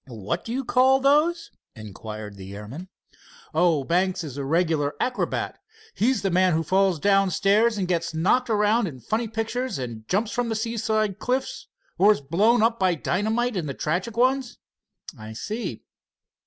"What 0.07 0.43
do 0.43 0.51
you 0.51 0.65
call 0.65 0.99
those?" 0.99 1.51
inquired 1.75 2.35
the 2.35 2.55
airman. 2.55 2.89
"Oh, 3.53 3.83
Banks 3.83 4.23
is 4.23 4.35
a 4.35 4.43
regular 4.43 4.93
acrobat. 4.99 5.59
He's 5.93 6.23
the 6.23 6.31
man 6.31 6.53
who 6.53 6.63
falls 6.63 6.99
down 6.99 7.29
stairs 7.29 7.77
and 7.77 7.87
gets 7.87 8.11
knocked 8.11 8.49
around 8.49 8.87
in 8.87 8.95
the 8.95 9.01
funny 9.05 9.27
pictures, 9.27 9.77
and 9.77 10.07
jumps 10.07 10.31
from 10.31 10.49
the 10.49 10.55
seaside 10.55 11.19
cliff 11.19 11.65
or 11.99 12.11
is 12.13 12.19
blown 12.19 12.63
up 12.63 12.79
by 12.79 12.95
dynamite 12.95 13.55
in 13.55 13.67
the 13.67 13.75
tragic 13.75 14.17
ones." 14.17 14.57
"I 15.19 15.33
see." 15.33 15.83